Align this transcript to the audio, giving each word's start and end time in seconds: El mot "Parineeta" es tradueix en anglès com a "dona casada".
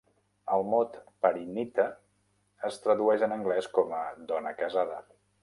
El 0.53 0.63
mot 0.69 0.95
"Parineeta" 1.25 1.85
es 2.71 2.81
tradueix 2.87 3.27
en 3.29 3.37
anglès 3.37 3.69
com 3.79 3.95
a 4.01 4.01
"dona 4.35 4.57
casada". 4.65 5.01